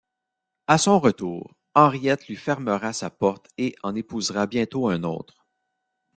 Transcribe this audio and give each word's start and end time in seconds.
À 0.65 0.79
son 0.79 0.97
retour, 0.97 1.53
Henriette 1.75 2.27
lui 2.27 2.35
fermera 2.35 2.91
sa 2.91 3.11
porte 3.11 3.49
et 3.59 3.75
en 3.83 3.93
épousera 3.93 4.47
bientôt 4.47 4.87
un 4.87 5.03
autre. 5.03 5.45